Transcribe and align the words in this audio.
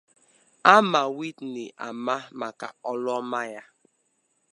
A 0.73 0.75
ma 0.91 1.01
Whitney 1.17 1.67
ama 1.87 2.15
maka 2.39 2.67
olu 2.89 3.09
ọma 3.19 3.41
ya 3.53 3.63